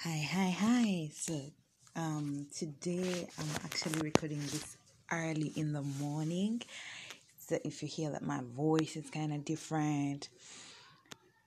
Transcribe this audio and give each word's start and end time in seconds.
Hi, 0.00 0.18
hi, 0.30 0.50
hi. 0.50 1.10
So, 1.14 1.40
um, 1.96 2.46
today 2.54 3.28
I'm 3.38 3.48
actually 3.64 4.00
recording 4.00 4.40
this 4.40 4.76
early 5.12 5.52
in 5.56 5.72
the 5.72 5.82
morning. 5.82 6.62
So, 7.38 7.58
if 7.64 7.82
you 7.82 7.88
hear 7.88 8.10
that 8.10 8.22
my 8.22 8.40
voice 8.42 8.96
is 8.96 9.10
kind 9.10 9.32
of 9.32 9.44
different, 9.44 10.28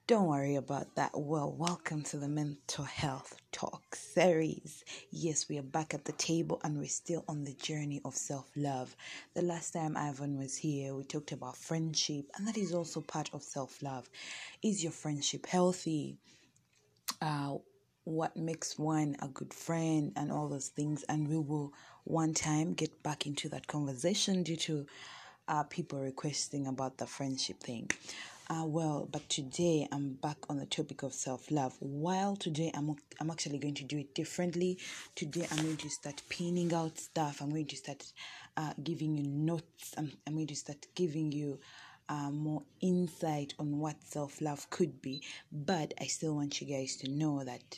don't 0.07 0.27
worry 0.27 0.55
about 0.55 0.95
that. 0.95 1.11
Well, 1.13 1.51
welcome 1.51 2.01
to 2.03 2.17
the 2.17 2.27
Mental 2.27 2.85
Health 2.85 3.35
Talk 3.51 3.95
series. 3.95 4.83
Yes, 5.11 5.47
we 5.49 5.57
are 5.59 5.63
back 5.63 5.93
at 5.93 6.05
the 6.05 6.13
table 6.13 6.59
and 6.63 6.77
we're 6.77 6.87
still 6.87 7.23
on 7.27 7.43
the 7.43 7.53
journey 7.53 8.01
of 8.05 8.15
self 8.15 8.49
love. 8.55 8.95
The 9.35 9.41
last 9.43 9.71
time 9.71 9.95
Ivan 9.95 10.37
was 10.37 10.57
here, 10.57 10.95
we 10.95 11.03
talked 11.03 11.31
about 11.31 11.55
friendship, 11.57 12.25
and 12.37 12.47
that 12.47 12.57
is 12.57 12.73
also 12.73 13.01
part 13.01 13.29
of 13.33 13.43
self 13.43 13.81
love. 13.83 14.09
Is 14.63 14.83
your 14.83 14.91
friendship 14.93 15.45
healthy? 15.45 16.17
uh, 17.21 17.55
what 18.09 18.35
makes 18.35 18.79
one 18.79 19.15
a 19.21 19.27
good 19.27 19.53
friend 19.53 20.11
and 20.15 20.31
all 20.31 20.49
those 20.49 20.69
things. 20.69 21.03
And 21.07 21.27
we 21.27 21.37
will 21.37 21.73
one 22.05 22.33
time 22.33 22.73
get 22.73 23.03
back 23.03 23.27
into 23.27 23.47
that 23.49 23.67
conversation 23.67 24.41
due 24.41 24.55
to 24.57 24.87
uh, 25.47 25.63
people 25.63 25.99
requesting 25.99 26.65
about 26.65 26.97
the 26.97 27.05
friendship 27.05 27.59
thing. 27.59 27.89
Uh, 28.49 28.63
well, 28.65 29.07
but 29.11 29.29
today 29.29 29.87
I'm 29.91 30.13
back 30.13 30.37
on 30.49 30.57
the 30.57 30.65
topic 30.65 31.03
of 31.03 31.13
self 31.13 31.51
love. 31.51 31.75
While 31.79 32.35
today 32.35 32.71
I'm 32.73 32.95
I'm 33.21 33.29
actually 33.29 33.59
going 33.59 33.75
to 33.75 33.83
do 33.83 33.99
it 33.99 34.15
differently. 34.15 34.79
Today 35.13 35.45
I'm 35.51 35.63
going 35.63 35.77
to 35.77 35.89
start 35.89 36.19
pinning 36.29 36.73
out 36.73 36.97
stuff. 36.97 37.41
I'm 37.41 37.51
going 37.51 37.67
to 37.67 37.75
start 37.75 38.11
uh, 38.57 38.73
giving 38.83 39.15
you 39.15 39.23
notes. 39.23 39.93
I'm, 39.97 40.11
I'm 40.25 40.33
going 40.33 40.47
to 40.47 40.55
start 40.55 40.87
giving 40.95 41.31
you 41.31 41.59
uh, 42.09 42.31
more 42.31 42.63
insight 42.81 43.53
on 43.59 43.77
what 43.77 43.97
self 44.03 44.41
love 44.41 44.67
could 44.71 44.99
be. 44.99 45.21
But 45.51 45.93
I 46.01 46.05
still 46.05 46.35
want 46.35 46.59
you 46.59 46.65
guys 46.75 46.95
to 46.97 47.07
know 47.11 47.43
that 47.43 47.77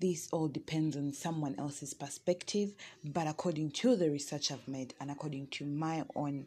this 0.00 0.28
all 0.32 0.48
depends 0.48 0.96
on 0.96 1.12
someone 1.12 1.54
else's 1.58 1.94
perspective. 1.94 2.72
But 3.04 3.26
according 3.26 3.72
to 3.72 3.96
the 3.96 4.10
research 4.10 4.52
I've 4.52 4.66
made 4.68 4.94
and 5.00 5.10
according 5.10 5.48
to 5.48 5.64
my 5.64 6.04
own 6.14 6.46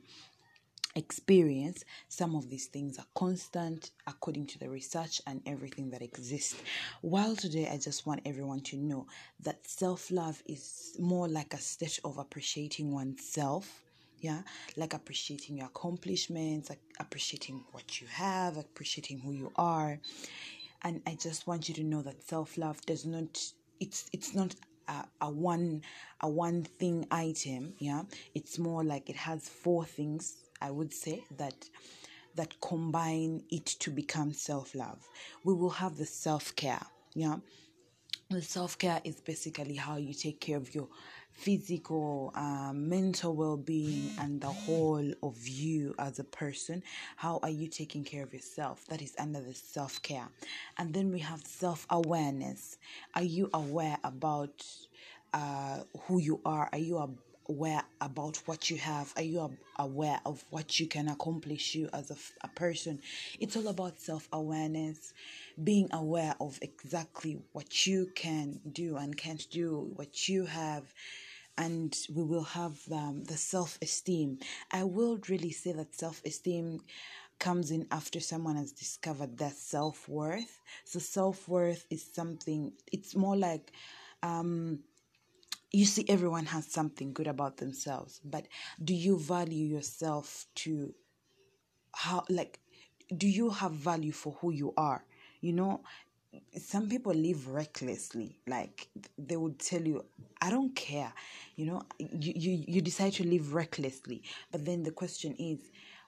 experience, 0.96 1.84
some 2.10 2.36
of 2.36 2.50
these 2.50 2.68
things 2.68 2.98
are 3.00 3.06
constant 3.16 3.92
according 4.08 4.46
to 4.48 4.60
the 4.60 4.70
research 4.70 5.22
and 5.28 5.42
everything 5.46 5.90
that 5.92 6.02
exists. 6.02 6.56
While 7.02 7.36
today, 7.36 7.70
I 7.72 7.78
just 7.78 8.06
want 8.06 8.22
everyone 8.26 8.62
to 8.62 8.78
know 8.78 9.08
that 9.42 9.68
self 9.68 10.12
love 10.12 10.42
is 10.46 10.96
more 11.00 11.28
like 11.28 11.54
a 11.54 11.58
state 11.58 12.00
of 12.04 12.18
appreciating 12.18 12.94
oneself. 12.94 13.82
Yeah, 14.20 14.42
like 14.78 14.94
appreciating 14.94 15.58
your 15.58 15.66
accomplishments, 15.66 16.70
like 16.70 16.82
appreciating 17.00 17.64
what 17.72 18.00
you 18.00 18.06
have, 18.06 18.56
appreciating 18.56 19.20
who 19.20 19.32
you 19.32 19.52
are. 19.56 20.00
And 20.84 21.02
I 21.06 21.16
just 21.16 21.48
want 21.48 21.70
you 21.70 21.76
to 21.76 21.84
know 21.84 22.02
that 22.02 22.24
self 22.28 22.58
love 22.58 22.82
does 22.86 23.06
not, 23.06 23.40
it's, 23.80 24.10
it's 24.14 24.34
not 24.34 24.56
a, 24.88 25.04
a 25.22 25.32
one 25.32 25.82
a 26.22 26.30
one 26.30 26.64
thing 26.64 27.08
item 27.12 27.74
yeah? 27.80 28.04
It's 28.34 28.58
more 28.60 28.84
like 28.84 29.10
it 29.10 29.16
has 29.16 29.48
four 29.48 29.86
things 29.86 30.38
i 30.62 30.70
would 30.70 30.94
say 30.94 31.24
that 31.38 31.56
that 32.36 32.60
combine 32.62 33.44
it 33.52 33.66
to 33.66 33.92
become 33.92 34.32
self-love. 34.32 35.06
We 35.44 35.54
will 35.54 35.70
have 35.70 35.98
the 35.98 36.06
self-care 36.06 36.86
yeah? 37.14 37.38
The 38.30 38.42
self-care 38.42 39.02
is 39.04 39.20
basically 39.20 39.76
how 39.76 39.98
you 39.98 40.14
take 40.14 40.40
care 40.40 40.58
of 40.58 40.74
your 40.74 40.88
physical 41.42 42.32
uh, 42.36 42.72
mental 42.72 43.36
well-being 43.36 44.12
and 44.20 44.40
the 44.40 44.48
whole 44.48 45.12
of 45.24 45.48
you 45.48 45.96
as 45.98 46.20
a 46.20 46.24
person. 46.24 46.84
How 47.16 47.40
are 47.42 47.50
you 47.50 47.68
taking 47.68 48.04
care 48.04 48.22
of 48.22 48.32
yourself? 48.32 48.86
That 48.90 49.02
is 49.02 49.16
under 49.18 49.42
the 49.42 49.56
self-care. 49.56 50.28
And 50.78 50.94
then 50.94 51.12
we 51.12 51.18
have 51.20 51.42
self-awareness. 51.44 52.78
Are 53.16 53.24
you 53.24 53.50
aware 53.56 53.98
about 54.04 54.64
uh, 55.34 55.80
who 56.02 56.20
you 56.20 56.42
are? 56.46 56.70
Are 56.72 56.78
you 56.78 57.18
aware 57.50 57.82
about 58.02 58.38
what 58.46 58.70
you 58.70 58.78
have? 58.78 59.12
Are 59.16 59.24
you 59.24 59.58
aware 59.80 60.20
of 60.28 60.46
what 60.52 60.80
you 60.80 60.86
can 60.86 61.08
accomplish 61.08 61.74
you 61.74 61.90
as 61.92 62.12
a, 62.12 62.18
a 62.46 62.50
person? 62.50 63.00
It's 63.40 63.56
all 63.56 63.68
about 63.68 64.00
self-awareness. 64.00 65.14
Being 65.64 65.90
aware 65.92 66.36
of 66.40 66.60
exactly 66.62 67.40
what 67.52 67.88
you 67.88 68.12
can 68.14 68.60
do 68.72 68.98
and 68.98 69.18
can't 69.18 69.50
do 69.50 69.92
what 69.96 70.30
you 70.30 70.46
have 70.46 70.94
and 71.62 71.96
we 72.16 72.24
will 72.24 72.44
have 72.62 72.78
um, 72.92 73.24
the 73.26 73.38
self 73.38 73.78
esteem. 73.82 74.40
I 74.72 74.84
will 74.84 75.20
really 75.30 75.52
say 75.52 75.72
that 75.74 75.94
self 75.96 76.22
esteem 76.26 76.82
comes 77.40 77.72
in 77.72 77.88
after 77.92 78.20
someone 78.20 78.56
has 78.58 78.72
discovered 78.72 79.38
their 79.38 79.52
self 79.74 80.10
worth. 80.10 80.54
So, 80.86 81.00
self 81.00 81.48
worth 81.48 81.86
is 81.90 82.04
something, 82.20 82.74
it's 82.92 83.16
more 83.16 83.38
like, 83.38 83.72
um, 84.24 84.80
you 85.72 85.86
see, 85.86 86.06
everyone 86.10 86.46
has 86.48 86.66
something 86.68 87.14
good 87.14 87.28
about 87.28 87.58
themselves, 87.58 88.20
but 88.24 88.48
do 88.84 88.94
you 88.94 89.18
value 89.20 89.66
yourself 89.76 90.48
to 90.64 90.94
how, 91.94 92.24
like, 92.30 92.60
do 93.16 93.28
you 93.28 93.50
have 93.50 93.72
value 93.74 94.12
for 94.12 94.34
who 94.42 94.52
you 94.52 94.74
are? 94.78 95.04
You 95.42 95.54
know, 95.54 95.82
some 96.58 96.90
people 96.90 97.14
live 97.14 97.48
recklessly. 97.48 98.38
Like 98.48 98.88
they 99.18 99.38
would 99.38 99.60
tell 99.60 99.82
you 99.82 100.06
i 100.42 100.50
don't 100.50 100.76
care. 100.76 101.14
You 101.56 101.66
know 101.66 101.84
you, 102.00 102.34
you 102.36 102.64
you 102.68 102.82
decide 102.82 103.14
to 103.14 103.24
live 103.28 103.54
recklessly. 103.54 104.24
But 104.52 104.66
then 104.66 104.84
the 104.84 104.92
question 104.92 105.36
is 105.38 105.60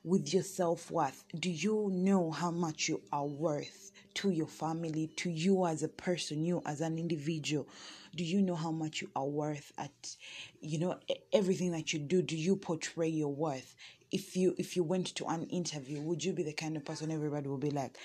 with 0.04 0.34
your 0.34 0.44
self-worth 0.44 1.24
do 1.40 1.50
you 1.50 1.90
know 1.92 2.30
how 2.32 2.52
much 2.52 2.90
you 2.90 3.02
are 3.14 3.26
worth 3.26 3.92
to 4.16 4.30
your 4.32 4.48
family 4.48 5.08
to 5.16 5.30
you 5.30 5.66
as 5.66 5.82
a 5.82 5.88
person 5.88 6.44
you 6.46 6.62
as 6.66 6.82
an 6.82 6.98
individual? 6.98 7.68
Do 8.16 8.24
you 8.24 8.42
know 8.42 8.56
how 8.56 8.72
much 8.72 9.02
you 9.02 9.10
are 9.16 9.26
worth 9.26 9.72
at 9.78 10.16
you 10.62 10.80
know 10.80 11.00
everything 11.32 11.72
that 11.72 11.94
you 11.94 12.00
do? 12.00 12.22
Do 12.22 12.38
you 12.38 12.56
portray 12.56 13.08
your 13.10 13.34
worth? 13.34 13.76
If 14.12 14.38
you 14.38 14.54
if 14.58 14.76
you 14.76 14.84
went 14.84 15.08
to 15.16 15.26
an 15.26 15.46
interview 15.48 16.00
would 16.02 16.24
you 16.24 16.34
be 16.34 16.44
the 16.44 16.54
kind 16.54 16.78
of 16.78 16.86
person 16.86 17.12
everybody 17.12 17.48
will 17.48 17.58
be 17.58 17.72
like 17.72 17.98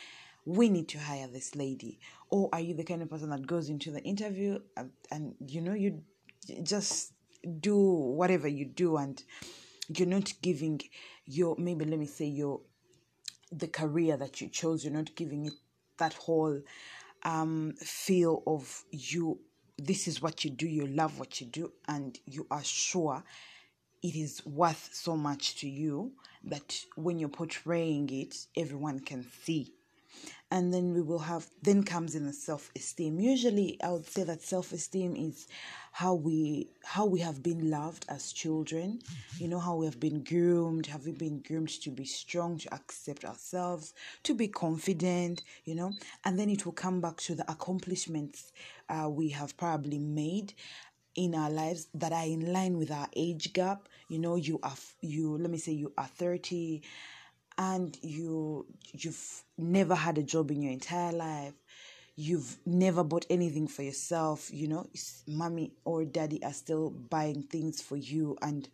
we 0.48 0.70
need 0.70 0.88
to 0.88 0.98
hire 0.98 1.28
this 1.28 1.54
lady? 1.54 2.00
Or 2.30 2.48
are 2.54 2.60
you 2.60 2.72
the 2.72 2.84
kind 2.84 3.02
of 3.02 3.10
person 3.10 3.28
that 3.30 3.46
goes 3.46 3.68
into 3.68 3.90
the 3.90 4.02
interview 4.02 4.58
and, 4.78 4.90
and 5.10 5.34
you 5.46 5.60
know 5.60 5.74
you 5.74 6.02
just 6.62 7.12
do 7.60 7.78
whatever 7.78 8.48
you 8.48 8.64
do 8.64 8.96
and 8.96 9.22
you're 9.94 10.08
not 10.08 10.32
giving 10.40 10.80
your 11.26 11.54
maybe 11.58 11.84
let 11.84 11.98
me 11.98 12.06
say 12.06 12.24
your 12.24 12.60
the 13.52 13.68
career 13.68 14.16
that 14.16 14.40
you 14.40 14.48
chose 14.48 14.84
you're 14.84 14.92
not 14.92 15.14
giving 15.14 15.46
it 15.46 15.52
that 15.98 16.14
whole 16.14 16.60
um 17.24 17.74
feel 17.78 18.42
of 18.46 18.84
you 18.90 19.38
this 19.76 20.08
is 20.08 20.22
what 20.22 20.44
you 20.44 20.50
do 20.50 20.66
you 20.66 20.86
love 20.86 21.18
what 21.18 21.40
you 21.40 21.46
do 21.46 21.72
and 21.88 22.18
you 22.24 22.46
are 22.50 22.64
sure 22.64 23.22
it 24.02 24.14
is 24.14 24.44
worth 24.46 24.90
so 24.92 25.16
much 25.16 25.56
to 25.56 25.68
you 25.68 26.12
that 26.44 26.80
when 26.96 27.18
you're 27.18 27.28
portraying 27.28 28.08
it 28.10 28.34
everyone 28.56 29.00
can 29.00 29.26
see 29.44 29.74
and 30.50 30.72
then 30.72 30.94
we 30.94 31.02
will 31.02 31.18
have 31.18 31.46
then 31.62 31.82
comes 31.82 32.14
in 32.14 32.26
the 32.26 32.32
self-esteem. 32.32 33.20
Usually 33.20 33.78
i 33.82 33.90
would 33.90 34.06
say 34.06 34.22
that 34.24 34.42
self-esteem 34.42 35.14
is 35.16 35.46
how 35.92 36.14
we 36.14 36.68
how 36.84 37.04
we 37.04 37.20
have 37.20 37.42
been 37.42 37.70
loved 37.70 38.06
as 38.08 38.32
children. 38.32 39.00
You 39.38 39.48
know 39.48 39.58
how 39.58 39.76
we 39.76 39.86
have 39.86 40.00
been 40.00 40.22
groomed. 40.24 40.86
Have 40.86 41.04
we 41.06 41.12
been 41.12 41.40
groomed 41.40 41.70
to 41.82 41.90
be 41.90 42.04
strong 42.04 42.58
to 42.58 42.74
accept 42.74 43.24
ourselves 43.24 43.94
to 44.22 44.34
be 44.34 44.48
confident 44.48 45.42
you 45.64 45.74
know? 45.74 45.92
And 46.24 46.38
then 46.38 46.48
it 46.50 46.64
will 46.64 46.72
come 46.72 47.00
back 47.00 47.18
to 47.22 47.34
the 47.34 47.50
accomplishments 47.50 48.52
uh, 48.88 49.08
we 49.08 49.28
have 49.30 49.56
probably 49.56 49.98
made 49.98 50.54
in 51.14 51.34
our 51.34 51.50
lives 51.50 51.88
that 51.94 52.12
are 52.12 52.24
in 52.24 52.52
line 52.52 52.78
with 52.78 52.90
our 52.90 53.08
age 53.16 53.52
gap. 53.52 53.88
You 54.08 54.18
know 54.18 54.36
you 54.36 54.58
are 54.62 54.76
you 55.00 55.36
let 55.36 55.50
me 55.50 55.58
say 55.58 55.72
you 55.72 55.92
are 55.98 56.06
30 56.06 56.82
and 57.58 57.98
you 58.00 58.64
you've 58.92 59.42
never 59.58 59.94
had 59.94 60.16
a 60.16 60.22
job 60.22 60.50
in 60.50 60.62
your 60.62 60.72
entire 60.72 61.12
life. 61.12 61.54
You've 62.16 62.56
never 62.64 63.04
bought 63.04 63.26
anything 63.28 63.68
for 63.68 63.82
yourself 63.82 64.50
you 64.52 64.68
know? 64.68 64.86
Mommy 65.26 65.72
or 65.84 66.04
daddy 66.04 66.42
are 66.42 66.52
still 66.52 66.90
buying 66.90 67.42
things 67.42 67.82
for 67.82 67.96
you 67.96 68.38
and 68.40 68.68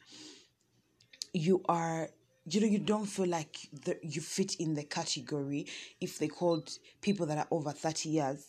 you 1.33 1.63
are 1.69 2.11
you 2.47 2.61
know 2.61 2.67
you 2.67 2.79
don't 2.79 3.07
feel 3.07 3.27
like 3.27 3.57
the, 3.85 3.99
you 4.03 4.21
fit 4.21 4.57
in 4.57 4.75
the 4.75 4.85
category. 4.85 5.67
If 6.01 6.19
they 6.19 6.29
called 6.29 6.71
people 7.01 7.27
that 7.27 7.39
are 7.39 7.49
over 7.51 7.73
30 7.73 8.11
years 8.11 8.47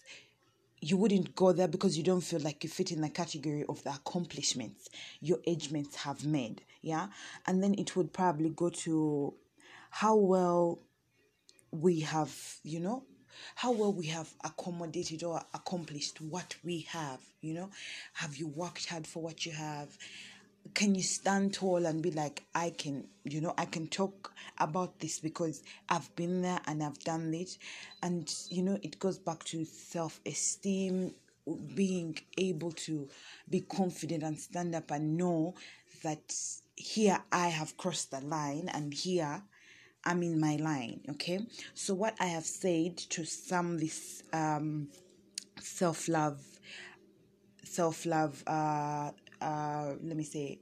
you 0.81 0.97
wouldn't 0.97 1.33
go 1.35 1.53
there 1.53 1.69
because 1.69 1.97
you 1.97 2.03
don't 2.03 2.21
feel 2.21 2.41
like 2.41 2.63
you 2.63 2.69
fit 2.69 2.91
in 2.91 2.99
the 3.01 3.09
category 3.09 3.63
of 3.69 3.81
the 3.83 3.91
accomplishments 3.91 4.89
your 5.21 5.39
age 5.47 5.71
mates 5.71 5.95
have 5.95 6.25
made 6.25 6.61
yeah? 6.85 7.07
And 7.47 7.63
then 7.63 7.73
it 7.77 7.95
would 7.95 8.13
probably 8.13 8.51
go 8.51 8.69
to 8.69 9.33
how 9.95 10.13
well 10.17 10.77
we 11.71 12.01
have, 12.01 12.57
you 12.63 12.81
know, 12.81 13.05
how 13.55 13.71
well 13.71 13.93
we 13.93 14.07
have 14.07 14.29
accommodated 14.43 15.23
or 15.23 15.41
accomplished 15.53 16.19
what 16.19 16.53
we 16.65 16.81
have, 16.81 17.21
you 17.39 17.53
know. 17.53 17.69
Have 18.11 18.35
you 18.35 18.49
worked 18.49 18.87
hard 18.87 19.07
for 19.07 19.23
what 19.23 19.45
you 19.45 19.53
have? 19.53 19.97
Can 20.73 20.95
you 20.95 21.01
stand 21.01 21.53
tall 21.53 21.85
and 21.85 22.03
be 22.03 22.11
like, 22.11 22.43
I 22.53 22.71
can, 22.71 23.07
you 23.23 23.39
know, 23.39 23.53
I 23.57 23.63
can 23.63 23.87
talk 23.87 24.33
about 24.57 24.99
this 24.99 25.19
because 25.19 25.63
I've 25.87 26.13
been 26.17 26.41
there 26.41 26.59
and 26.67 26.83
I've 26.83 26.99
done 26.99 27.33
it. 27.33 27.57
And, 28.03 28.29
you 28.49 28.63
know, 28.63 28.77
it 28.83 28.99
goes 28.99 29.17
back 29.17 29.45
to 29.45 29.63
self 29.63 30.19
esteem, 30.25 31.13
being 31.73 32.19
able 32.37 32.73
to 32.73 33.07
be 33.49 33.61
confident 33.61 34.23
and 34.23 34.37
stand 34.37 34.75
up 34.75 34.91
and 34.91 35.15
know 35.15 35.55
that 36.03 36.35
here 36.75 37.23
I 37.31 37.47
have 37.47 37.77
crossed 37.77 38.11
the 38.11 38.19
line 38.19 38.69
and 38.73 38.93
here 38.93 39.41
I'm 40.05 40.21
in 40.23 40.39
my 40.39 40.57
line. 40.57 41.01
Okay, 41.11 41.39
so 41.73 41.93
what 41.93 42.15
I 42.19 42.25
have 42.27 42.45
said 42.45 42.97
to 42.97 43.25
sum 43.25 43.79
this 43.79 44.23
um, 44.33 44.89
self 45.59 46.07
love, 46.07 46.41
self 47.63 48.05
love. 48.05 48.43
Uh, 48.47 49.11
uh, 49.41 49.93
let 50.01 50.15
me 50.17 50.23
say 50.23 50.59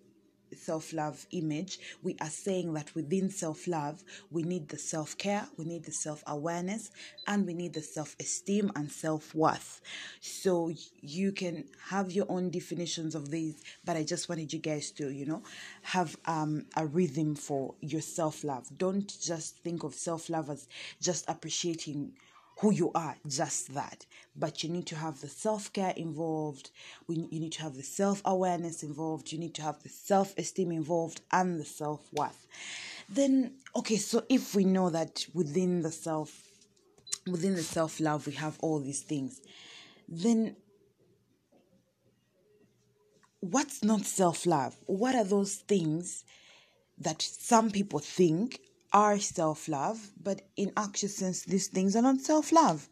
self 0.55 0.93
love 0.93 1.25
image, 1.31 1.79
we 2.01 2.15
are 2.21 2.29
saying 2.29 2.73
that 2.73 2.93
within 2.95 3.29
self 3.29 3.67
love, 3.67 4.03
we 4.31 4.43
need 4.43 4.69
the 4.69 4.77
self 4.77 5.17
care, 5.17 5.47
we 5.57 5.65
need 5.65 5.83
the 5.85 5.91
self 5.91 6.23
awareness, 6.27 6.91
and 7.27 7.45
we 7.45 7.53
need 7.53 7.73
the 7.73 7.81
self 7.81 8.15
esteem 8.19 8.71
and 8.75 8.91
self 8.91 9.33
worth. 9.35 9.81
So 10.21 10.71
you 11.01 11.31
can 11.31 11.65
have 11.89 12.11
your 12.11 12.25
own 12.29 12.49
definitions 12.49 13.15
of 13.15 13.29
these, 13.31 13.63
but 13.85 13.97
I 13.97 14.03
just 14.03 14.29
wanted 14.29 14.53
you 14.53 14.59
guys 14.59 14.91
to, 14.91 15.09
you 15.09 15.25
know, 15.25 15.43
have 15.81 16.15
um, 16.25 16.65
a 16.75 16.85
rhythm 16.85 17.35
for 17.35 17.75
your 17.81 18.01
self 18.01 18.43
love. 18.43 18.67
Don't 18.77 19.07
just 19.21 19.57
think 19.57 19.83
of 19.83 19.93
self 19.93 20.29
love 20.29 20.49
as 20.49 20.67
just 21.01 21.29
appreciating 21.29 22.13
who 22.59 22.71
you 22.71 22.91
are, 22.93 23.17
just 23.27 23.73
that. 23.73 24.05
But 24.35 24.63
you 24.63 24.69
need 24.69 24.87
to 24.87 24.95
have 24.95 25.21
the 25.21 25.27
self 25.27 25.71
care 25.73 25.93
involved, 25.95 26.71
we, 27.07 27.15
you 27.29 27.39
need 27.39 27.53
to 27.53 27.63
have 27.63 27.75
the 27.75 27.83
self 27.83 28.21
awareness 28.25 28.83
involved, 28.83 29.31
you 29.31 29.39
need 29.39 29.55
to 29.55 29.61
have 29.61 29.81
the 29.83 29.89
self 29.89 30.37
esteem 30.37 30.71
involved, 30.71 31.21
and 31.31 31.59
the 31.59 31.65
self 31.65 32.01
worth. 32.13 32.47
Then, 33.09 33.55
okay, 33.75 33.97
so 33.97 34.23
if 34.29 34.55
we 34.55 34.65
know 34.65 34.89
that 34.89 35.25
within 35.33 35.81
the 35.81 35.91
self, 35.91 36.47
within 37.29 37.55
the 37.55 37.63
self 37.63 37.99
love, 37.99 38.27
we 38.27 38.33
have 38.33 38.57
all 38.61 38.79
these 38.79 39.01
things, 39.01 39.41
then 40.07 40.55
what's 43.39 43.83
not 43.83 44.05
self 44.05 44.45
love? 44.45 44.75
What 44.85 45.15
are 45.15 45.25
those 45.25 45.55
things 45.55 46.23
that 46.97 47.21
some 47.21 47.71
people 47.71 47.99
think 47.99 48.59
are 48.93 49.19
self 49.19 49.67
love, 49.67 50.11
but 50.21 50.41
in 50.55 50.71
actual 50.77 51.09
sense, 51.09 51.43
these 51.43 51.67
things 51.67 51.95
are 51.95 52.01
not 52.01 52.21
self 52.21 52.51
love. 52.51 52.87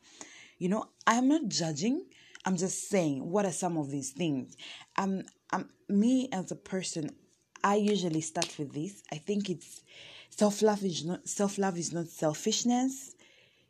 You 0.57 0.69
know, 0.69 0.86
I'm 1.07 1.27
not 1.27 1.48
judging. 1.48 2.06
I'm 2.45 2.57
just 2.57 2.89
saying 2.89 3.30
what 3.30 3.45
are 3.45 3.51
some 3.51 3.77
of 3.77 3.92
these 3.92 4.12
things. 4.12 4.57
Um, 4.98 5.24
um, 5.53 5.69
me 5.88 6.30
as 6.31 6.51
a 6.51 6.56
person, 6.56 7.12
I 7.63 7.75
usually 7.75 8.21
start 8.21 8.56
with 8.57 8.74
this. 8.74 9.03
I 9.12 9.18
think 9.18 9.50
it's 9.50 9.81
self 10.30 10.62
love 10.62 10.83
is 10.83 11.06
not 11.06 11.27
self 11.27 11.57
love 11.57 11.77
is 11.77 11.94
not 11.94 12.07
selfishness. 12.07 13.15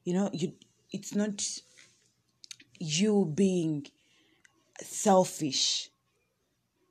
You 0.06 0.14
know, 0.14 0.30
you 0.34 0.54
it's 0.92 1.14
not 1.16 1.44
you 2.80 3.32
being 3.36 3.88
selfish. 4.82 5.90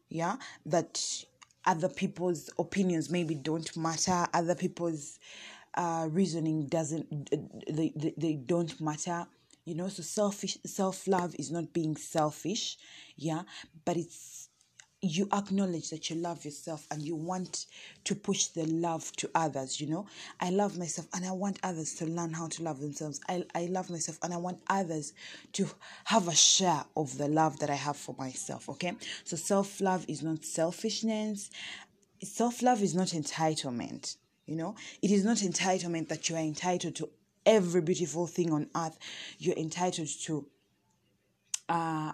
Yeah, 0.08 0.36
that 0.66 1.24
other 1.66 1.88
people's 1.88 2.50
opinions 2.58 3.10
maybe 3.10 3.34
don't 3.34 3.76
matter 3.76 4.26
other 4.34 4.54
people's 4.54 5.18
uh, 5.74 6.08
reasoning 6.10 6.66
doesn't 6.66 7.30
they, 7.70 7.92
they, 7.96 8.14
they 8.16 8.34
don't 8.34 8.80
matter 8.80 9.26
you 9.64 9.74
know 9.74 9.88
so 9.88 10.02
selfish 10.02 10.58
self-love 10.64 11.34
is 11.38 11.50
not 11.50 11.72
being 11.72 11.96
selfish 11.96 12.76
yeah 13.16 13.42
but 13.84 13.96
it's 13.96 14.39
you 15.02 15.26
acknowledge 15.32 15.90
that 15.90 16.10
you 16.10 16.16
love 16.16 16.44
yourself 16.44 16.86
and 16.90 17.00
you 17.02 17.16
want 17.16 17.66
to 18.04 18.14
push 18.14 18.46
the 18.46 18.64
love 18.66 19.10
to 19.12 19.30
others 19.34 19.80
you 19.80 19.86
know? 19.86 20.06
I 20.40 20.50
love 20.50 20.78
myself 20.78 21.08
and 21.14 21.24
i 21.24 21.30
want 21.30 21.58
others 21.62 21.94
to 21.96 22.06
learn 22.06 22.32
how 22.32 22.48
to 22.48 22.62
love 22.62 22.80
themselves. 22.80 23.20
I, 23.28 23.44
I 23.54 23.66
love 23.66 23.88
myself 23.90 24.18
and 24.22 24.34
i 24.34 24.36
want 24.36 24.60
others 24.68 25.12
to 25.54 25.66
have 26.04 26.28
a 26.28 26.34
share 26.34 26.84
of 26.96 27.16
the 27.16 27.28
love 27.28 27.58
that 27.60 27.70
i 27.70 27.74
have 27.74 27.96
for 27.96 28.14
myself 28.18 28.68
okay? 28.68 28.94
So 29.24 29.36
self-love 29.36 30.04
is 30.08 30.22
not 30.22 30.44
selfishness. 30.44 31.50
Self-love 32.22 32.82
is 32.82 32.94
not 32.94 33.08
entitlement 33.08 34.16
you 34.46 34.56
know? 34.56 34.74
It 35.00 35.12
is 35.12 35.24
not 35.24 35.38
entitlement 35.38 36.08
that 36.08 36.28
you 36.28 36.34
are 36.36 36.40
entitled 36.40 36.96
to 36.96 37.08
every 37.46 37.80
beautiful 37.80 38.26
thing 38.26 38.52
on 38.52 38.68
earth. 38.76 38.98
You're 39.38 39.56
entitled 39.56 40.08
to 40.24 40.46
uh 41.68 42.12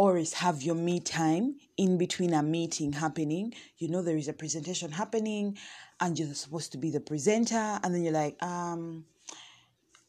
always 0.00 0.32
have 0.32 0.62
your 0.62 0.74
me 0.74 0.98
time 0.98 1.56
in 1.76 1.98
between 1.98 2.32
a 2.32 2.42
meeting 2.42 2.90
happening. 2.90 3.52
You 3.76 3.88
know 3.88 4.00
there 4.00 4.16
is 4.16 4.28
a 4.28 4.32
presentation 4.32 4.90
happening 4.90 5.58
and 6.00 6.18
you're 6.18 6.32
supposed 6.32 6.72
to 6.72 6.78
be 6.78 6.90
the 6.90 7.00
presenter 7.00 7.78
and 7.84 7.94
then 7.94 8.02
you're 8.02 8.14
like, 8.14 8.42
um, 8.42 9.04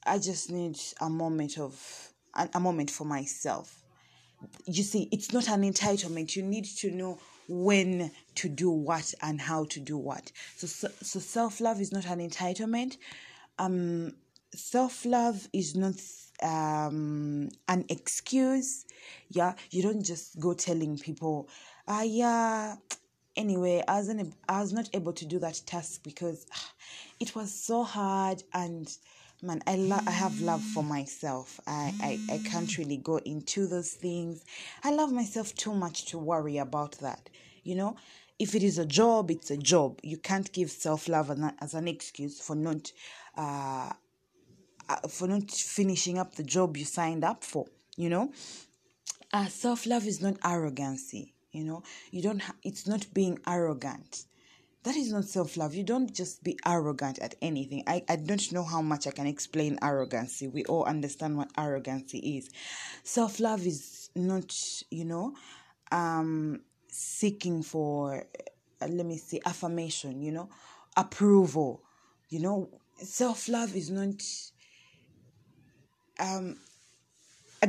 I 0.06 0.18
just 0.18 0.50
need 0.50 0.80
a 1.02 1.10
moment 1.10 1.60
of 1.60 1.76
a, 2.54 2.58
moment 2.58 2.90
for 2.90 3.04
myself. 3.04 3.84
You 4.66 4.82
see, 4.82 5.10
it's 5.12 5.34
not 5.34 5.50
an 5.50 5.62
entitlement. 5.64 6.38
You 6.38 6.44
need 6.44 6.68
to 6.78 6.90
know 6.90 7.20
when 7.50 8.12
to 8.36 8.48
do 8.48 8.72
what 8.72 9.14
and 9.22 9.42
how 9.42 9.66
to 9.66 9.82
do 9.82 9.98
what. 9.98 10.32
So 10.56 10.68
so, 10.68 10.88
so 11.02 11.20
self 11.20 11.60
love 11.60 11.82
is 11.82 11.92
not 11.92 12.06
an 12.06 12.20
entitlement. 12.20 12.96
Um 13.60 14.14
self 14.56 15.04
love 15.04 15.50
is 15.52 15.76
not 15.76 15.96
um, 16.42 17.50
an 17.68 17.86
excuse. 17.90 18.86
Yeah, 19.30 19.54
you 19.70 19.82
don't 19.84 20.04
just 20.04 20.40
go 20.40 20.54
telling 20.54 20.98
people, 20.98 21.50
ah, 21.88 22.04
yeah. 22.04 22.76
Anyway, 23.36 23.82
I 23.88 23.96
wasn't. 23.96 24.34
I 24.50 24.60
was 24.60 24.74
not 24.74 24.90
able 24.94 25.14
to 25.14 25.26
do 25.26 25.40
that 25.40 25.62
task 25.66 26.04
because 26.04 26.46
it 27.20 27.36
was 27.36 27.52
so 27.52 27.84
hard 27.84 28.44
and 28.54 28.92
man 29.44 29.62
i 29.66 29.76
love 29.76 30.08
i 30.08 30.12
have 30.12 30.40
love 30.42 30.62
for 30.62 30.84
myself 30.84 31.60
I, 31.66 31.94
I 32.00 32.34
i 32.34 32.38
can't 32.48 32.78
really 32.78 32.98
go 32.98 33.18
into 33.18 33.66
those 33.66 33.92
things 33.92 34.46
i 34.84 34.92
love 34.92 35.12
myself 35.12 35.56
too 35.56 35.74
much 35.74 36.06
to 36.06 36.20
worry 36.20 36.58
about 36.58 37.00
that 37.00 37.30
you 37.64 37.76
know 37.76 37.96
if 38.38 38.54
it 38.54 38.64
is 38.64 38.78
a 38.78 38.86
job 38.86 39.32
it's 39.32 39.50
a 39.50 39.58
job 39.58 40.00
you 40.04 40.18
can't 40.18 40.52
give 40.52 40.70
self-love 40.70 41.32
as 41.60 41.74
an 41.74 41.88
excuse 41.88 42.40
for 42.40 42.56
not 42.56 42.92
uh 43.36 43.42
uh, 43.42 43.94
for 45.10 45.28
not 45.28 45.50
finishing 45.52 46.18
up 46.18 46.36
the 46.36 46.44
job 46.44 46.78
you 46.78 46.86
signed 46.86 47.24
up 47.24 47.44
for 47.44 47.66
you 47.98 48.10
know? 48.10 48.32
Uh, 49.34 49.48
self-love 49.48 50.06
is 50.06 50.22
not 50.22 50.38
arrogancy 50.44 51.34
you 51.52 51.64
know? 51.64 51.84
You 52.12 52.22
don't 52.22 52.42
ha- 52.42 52.56
it's 52.64 52.88
not 52.88 53.14
being 53.14 53.40
arrogant. 53.46 54.26
That 54.84 54.96
is 54.96 55.12
not 55.12 55.26
self-love. 55.26 55.76
You 55.76 55.84
don't 55.84 56.12
just 56.12 56.44
be 56.44 56.58
arrogant 56.66 57.20
at 57.20 57.36
anything. 57.42 57.84
I, 57.86 58.04
I 58.10 58.16
don't 58.16 58.52
know 58.52 58.64
how 58.64 58.82
much 58.82 59.06
i 59.06 59.12
can 59.12 59.28
explain 59.28 59.78
arrogancy. 59.82 60.48
We 60.48 60.64
all 60.66 60.86
understand 60.86 61.38
what 61.38 61.52
arrogancy 61.56 62.18
is. 62.38 62.50
Self-love 63.04 63.66
is 63.68 64.10
not 64.16 64.54
you 64.90 65.06
know 65.06 65.34
um 65.92 66.60
seeking 66.90 67.64
for 67.64 68.26
uh, 68.82 68.88
let 68.88 69.06
me 69.06 69.18
see 69.18 69.40
affirmation 69.46 70.22
you 70.22 70.32
know? 70.32 70.50
Approval 70.98 71.84
you 72.30 72.40
know? 72.40 72.70
Self-love 72.98 73.76
is 73.76 73.90
not 73.90 74.22
um 76.22 76.56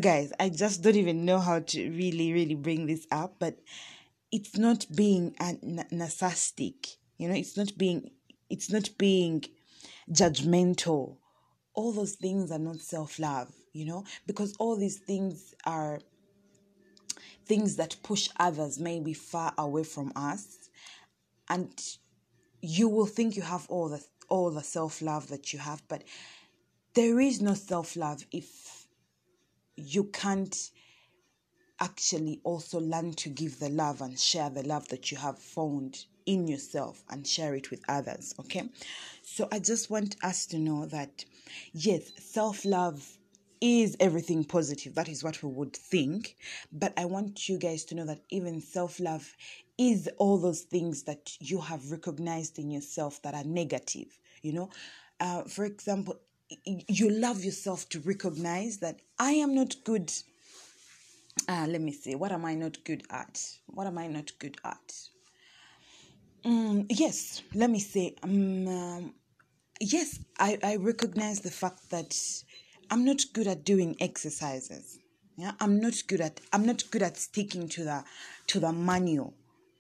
guys 0.01 0.33
i 0.39 0.49
just 0.49 0.83
don't 0.83 0.97
even 0.97 1.25
know 1.25 1.39
how 1.39 1.59
to 1.59 1.91
really 1.91 2.33
really 2.33 2.55
bring 2.55 2.87
this 2.87 3.07
up 3.11 3.35
but 3.39 3.59
it's 4.31 4.57
not 4.57 4.87
being 4.95 5.35
a 5.41 5.55
narcissistic 5.55 6.97
you 7.19 7.29
know 7.29 7.35
it's 7.35 7.57
not 7.57 7.77
being 7.77 8.11
it's 8.49 8.71
not 8.71 8.91
being 8.99 9.43
judgmental. 10.11 11.17
All 11.75 11.93
those 11.93 12.13
things 12.13 12.51
are 12.51 12.59
not 12.59 12.81
self-love 12.81 13.51
you 13.73 13.87
know 13.87 14.05
because 14.27 14.55
all 14.59 14.77
these 14.77 14.99
things 14.99 15.55
are 15.65 15.99
things 17.47 17.77
that 17.77 17.97
push 18.03 18.29
others 18.39 18.79
maybe 18.79 19.15
far 19.15 19.55
away 19.57 19.85
from 19.85 20.13
us 20.15 20.69
and 21.49 21.71
you 22.61 22.89
will 22.89 23.07
think 23.07 23.37
you 23.37 23.43
have 23.43 23.67
all 23.71 23.89
the 23.89 24.05
all 24.29 24.51
the 24.51 24.63
self-love 24.63 25.29
that 25.29 25.53
you 25.53 25.59
have 25.59 25.83
but 25.89 26.05
there 26.95 27.21
is 27.21 27.41
no 27.41 27.55
self 27.55 27.97
love 27.97 28.25
if 28.33 28.87
you 29.77 30.05
can't 30.05 30.71
actually 31.81 32.41
also 32.45 32.79
learn 32.79 33.13
to 33.13 33.29
give 33.29 33.59
the 33.59 33.69
love 33.69 34.01
and 34.01 34.19
share 34.19 34.51
the 34.51 34.63
love 34.63 34.87
that 34.89 35.11
you 35.11 35.19
have 35.19 35.39
found 35.39 36.05
in 36.27 36.47
yourself 36.47 37.03
and 37.11 37.27
share 37.27 37.55
it 37.55 37.71
with 37.71 37.83
others. 37.89 38.35
Okay, 38.39 38.69
so 39.23 39.49
I 39.51 39.59
just 39.59 39.91
want 39.91 40.17
us 40.23 40.47
to 40.47 40.59
know 40.59 40.87
that 40.87 41.25
yes, 41.73 42.13
self 42.19 42.65
love 42.65 43.19
is 43.61 43.97
everything 44.01 44.45
positive. 44.45 44.95
That 44.95 45.09
is 45.09 45.25
what 45.25 45.43
we 45.43 45.49
would 45.49 45.75
think. 45.75 46.37
But 46.73 46.93
I 46.97 47.05
want 47.05 47.49
you 47.49 47.59
guys 47.59 47.85
to 47.87 47.95
know 47.95 48.05
that 48.07 48.21
even 48.29 48.61
self 48.61 49.01
love 49.01 49.35
is 49.79 50.09
all 50.19 50.39
those 50.39 50.61
things 50.63 51.05
that 51.05 51.37
you 51.41 51.61
have 51.61 51.91
recognized 51.91 52.59
in 52.59 52.71
yourself 52.71 53.21
that 53.23 53.35
are 53.35 53.45
negative. 53.45 54.19
You 54.43 54.53
know, 54.53 54.71
uh, 55.21 55.43
for 55.45 55.65
example, 55.65 56.21
you 56.65 57.11
love 57.11 57.45
yourself 57.45 57.89
to 57.91 58.01
recognize 58.01 58.79
that 58.79 59.01
I 59.19 59.33
am 59.33 59.55
not 59.55 59.77
good. 59.85 60.13
Uh, 61.49 61.67
let 61.69 61.81
me 61.81 61.93
see, 61.93 62.15
what 62.15 62.33
am 62.33 62.45
I 62.45 62.55
not 62.55 62.85
good 62.85 63.05
at? 63.11 63.41
What 63.67 63.87
am 63.87 63.99
I 63.99 64.07
not 64.07 64.33
good 64.39 64.57
at? 64.65 64.95
Um, 66.45 66.87
yes, 66.89 67.43
let 67.55 67.71
me 67.71 67.79
say, 67.79 68.17
um, 68.23 68.67
um, 68.69 69.15
yes, 69.81 70.19
I, 70.39 70.59
I 70.63 70.77
recognize 70.77 71.41
the 71.41 71.51
fact 71.51 71.91
that 71.91 72.17
I'm 72.91 73.05
not 73.05 73.23
good 73.33 73.47
at 73.47 73.65
doing 73.65 73.97
exercises. 74.01 74.99
Yeah, 75.37 75.53
I'm 75.61 75.81
not 75.81 75.95
good 76.09 76.21
at 76.21 76.41
I'm 76.53 76.67
not 76.67 76.85
good 76.91 77.03
at 77.03 77.17
sticking 77.17 77.69
to 77.71 77.85
the 77.85 78.05
to 78.49 78.61
the 78.61 78.73
manual. 78.73 79.35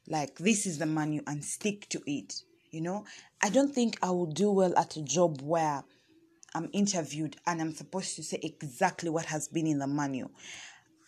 Like 0.08 0.38
this 0.38 0.66
is 0.66 0.78
the 0.78 0.86
manual 0.86 1.24
and 1.26 1.44
stick 1.44 1.88
to 1.90 2.02
it. 2.06 2.42
You 2.70 2.80
know, 2.80 3.04
I 3.42 3.50
don't 3.50 3.74
think 3.74 3.98
I 4.02 4.10
will 4.10 4.32
do 4.32 4.50
well 4.50 4.76
at 4.78 4.96
a 4.96 5.02
job 5.02 5.42
where 5.42 5.84
I'm 6.54 6.68
interviewed 6.72 7.36
and 7.46 7.60
I'm 7.60 7.74
supposed 7.74 8.16
to 8.16 8.22
say 8.22 8.40
exactly 8.42 9.10
what 9.10 9.26
has 9.26 9.48
been 9.48 9.66
in 9.66 9.78
the 9.78 9.86
manual. 9.86 10.30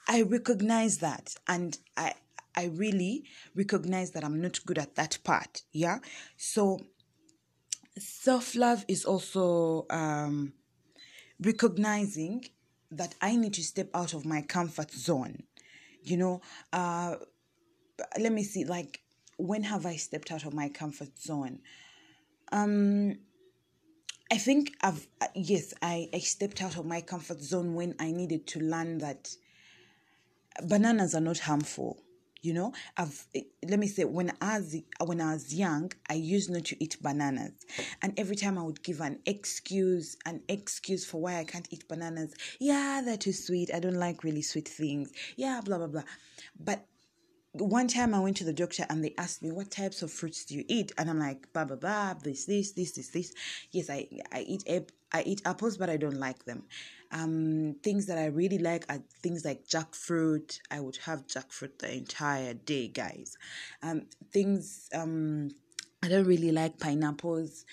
I 0.09 0.23
recognize 0.23 0.99
that 0.99 1.35
and 1.47 1.79
I 1.97 2.15
I 2.57 2.67
really 2.67 3.25
recognize 3.55 4.13
that 4.13 4.25
I'm 4.25 4.41
not 4.41 4.65
good 4.65 4.79
at 4.79 4.95
that 4.95 5.19
part. 5.25 5.63
Yeah. 5.73 5.99
So 6.37 6.79
self 7.99 8.55
love 8.55 8.85
is 8.89 9.05
also 9.05 9.87
um, 9.91 10.53
recognizing 11.41 12.45
that 12.91 13.15
I 13.21 13.37
need 13.37 13.55
to 13.55 13.63
step 13.63 13.91
out 13.95 14.15
of 14.15 14.25
my 14.25 14.43
comfort 14.43 14.93
zone. 14.93 15.43
You 16.03 16.17
know, 16.17 16.41
uh, 16.73 17.17
let 18.19 18.33
me 18.33 18.45
see, 18.45 18.65
like, 18.65 19.01
when 19.37 19.65
have 19.65 19.87
I 19.87 19.97
stepped 19.97 20.31
out 20.31 20.45
of 20.45 20.55
my 20.55 20.69
comfort 20.69 21.19
zone? 21.19 21.61
Um, 22.53 23.17
I 24.31 24.39
think 24.39 24.75
I've, 24.81 25.07
uh, 25.21 25.27
yes, 25.35 25.75
I, 25.83 26.09
I 26.13 26.19
stepped 26.19 26.63
out 26.63 26.77
of 26.77 26.87
my 26.87 27.01
comfort 27.01 27.41
zone 27.41 27.75
when 27.75 27.95
I 27.99 28.11
needed 28.11 28.47
to 28.49 28.61
learn 28.61 28.99
that 28.99 29.31
bananas 30.63 31.15
are 31.15 31.21
not 31.21 31.39
harmful 31.41 32.05
you 32.45 32.53
know? 32.53 32.73
I've 32.97 33.27
eh, 33.35 33.41
let 33.67 33.79
me 33.79 33.87
say 33.87 34.05
when 34.05 34.31
i 34.41 34.59
was 34.59 34.77
when 35.03 35.21
i 35.21 35.33
was 35.33 35.55
young 35.55 35.91
i 36.11 36.15
used 36.15 36.51
not 36.51 36.67
to 36.67 36.85
eat 36.85 36.97
bananas. 37.01 37.53
And 38.03 38.13
every 38.19 38.37
time 38.37 38.59
i 38.59 38.63
would 38.63 38.83
give 38.83 39.01
an 39.01 39.19
excuse 39.25 40.17
an 40.27 40.43
excuse 40.49 41.05
for 41.07 41.21
why 41.21 41.39
i 41.39 41.45
can't 41.45 41.67
eat 41.71 41.89
bananas 41.89 42.35
yeah 42.61 43.01
they're 43.05 43.17
too 43.17 43.33
sweet. 43.33 43.71
I 43.75 43.81
don't 43.81 43.99
like 43.99 44.23
really 44.25 44.43
sweet 44.43 44.69
things. 44.69 45.11
Yeah 45.37 45.63
blah 45.65 45.79
blah 45.79 45.87
blah. 45.87 46.03
But 46.59 46.87
one 47.55 47.87
time 47.87 48.15
I 48.15 48.21
went 48.21 48.37
to 48.39 48.45
the 48.45 48.53
doctor 48.53 48.85
and 48.91 49.05
they 49.05 49.15
asked 49.17 49.43
me 49.43 49.53
what 49.53 49.71
types 49.71 50.03
of 50.03 50.11
fruits 50.11 50.45
do 50.45 50.57
you 50.57 50.65
eat, 50.69 50.93
and 50.99 51.09
I'm 51.09 51.21
like 51.21 51.53
blah 51.53 51.65
blah 51.65 51.77
blah 51.77 52.15
this 52.15 52.47
this 52.47 52.73
this 52.73 52.93
this 52.93 53.09
this. 53.09 53.33
Yes, 53.71 53.89
I 53.91 54.09
I 54.33 54.41
eat 54.41 54.65
I 55.13 55.23
eat 55.23 55.43
apples, 55.45 55.77
but 55.77 55.89
I 55.89 55.97
don't 55.97 56.19
like 56.19 56.45
them. 56.45 56.65
Um, 57.13 57.77
things 57.85 58.07
that 58.07 58.19
I 58.19 58.27
really 58.27 58.59
like 58.59 58.85
are 58.89 59.01
things 59.23 59.45
like 59.45 59.69
jackfruit. 59.69 60.59
I 60.71 60.81
would 60.81 60.97
have 61.05 61.29
jackfruit 61.29 61.79
the 61.79 61.95
entire 61.95 62.55
day, 62.55 62.89
guys. 62.89 63.39
Um, 63.83 64.07
things 64.33 64.89
um, 64.93 65.51
I 66.03 66.09
don't 66.09 66.27
really 66.27 66.51
like 66.51 66.81
pineapples. 66.81 67.65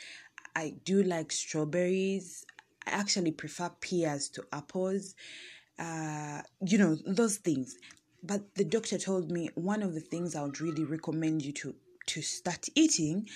I 0.56 0.76
do 0.86 1.02
like 1.02 1.32
strawberries. 1.32 2.46
I 2.86 2.92
actually 2.92 3.32
prefer 3.32 3.70
pears 3.82 4.30
to 4.30 4.44
apples. 4.54 5.16
Uh, 5.80 6.42
you 6.64 6.78
know 6.78 6.96
those 7.08 7.38
things. 7.38 7.78
But 8.24 8.56
the 8.56 8.64
doctor 8.64 8.98
told 8.98 9.32
me 9.32 9.50
one 9.56 9.82
of 9.82 9.94
the 9.94 10.00
things 10.00 10.36
I 10.36 10.44
would 10.44 10.62
really 10.62 10.84
recommend 10.84 11.44
you 11.44 11.52
to 11.54 11.76
to 12.08 12.22
start 12.22 12.68
eating 12.76 13.28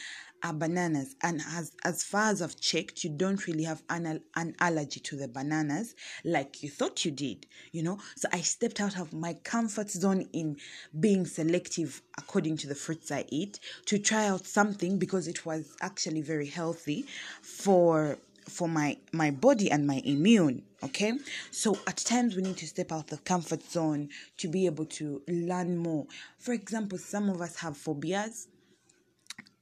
are 0.44 0.54
bananas. 0.54 1.16
And 1.22 1.42
as, 1.54 1.72
as 1.84 2.04
far 2.04 2.30
as 2.32 2.42
I've 2.42 2.60
checked, 2.60 3.04
you 3.04 3.10
don't 3.10 3.46
really 3.48 3.64
have 3.64 3.82
an, 3.90 4.22
an 4.36 4.56
allergy 4.60 5.00
to 5.00 5.16
the 5.16 5.28
bananas 5.28 5.96
like 6.24 6.62
you 6.62 6.70
thought 6.70 7.06
you 7.06 7.12
did, 7.12 7.46
you 7.72 7.84
know. 7.84 8.00
So 8.16 8.28
I 8.32 8.42
stepped 8.42 8.82
out 8.82 9.00
of 9.00 9.14
my 9.14 9.34
comfort 9.34 9.90
zone 9.90 10.28
in 10.34 10.58
being 11.00 11.26
selective 11.26 12.02
according 12.18 12.58
to 12.58 12.68
the 12.68 12.76
fruits 12.76 13.12
I 13.12 13.26
eat 13.30 13.60
to 13.86 13.98
try 13.98 14.28
out 14.28 14.46
something 14.46 15.00
because 15.00 15.28
it 15.28 15.46
was 15.46 15.76
actually 15.82 16.22
very 16.22 16.48
healthy 16.48 17.06
for 17.42 18.18
for 18.48 18.68
my 18.68 18.98
my 19.12 19.32
body 19.32 19.72
and 19.72 19.88
my 19.88 20.02
immune 20.06 20.62
okay 20.84 21.14
so 21.52 21.78
at 21.88 21.98
times 21.98 22.36
we 22.36 22.42
need 22.44 22.58
to 22.58 22.68
step 22.68 22.92
out 22.92 23.08
the 23.08 23.18
comfort 23.18 23.64
zone 23.64 24.08
to 24.38 24.48
be 24.48 24.66
able 24.66 24.86
to 24.86 25.22
learn 25.28 25.78
more 25.78 26.06
for 26.38 26.54
example 26.54 26.98
some 26.98 27.30
of 27.30 27.42
us 27.42 27.58
have 27.58 27.76
phobias 27.76 28.48